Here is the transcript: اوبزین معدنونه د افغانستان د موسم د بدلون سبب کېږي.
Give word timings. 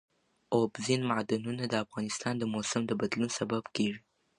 اوبزین 0.55 1.01
معدنونه 1.09 1.63
د 1.67 1.73
افغانستان 1.85 2.33
د 2.37 2.43
موسم 2.53 2.81
د 2.87 2.91
بدلون 3.01 3.29
سبب 3.39 3.63
کېږي. 3.75 3.99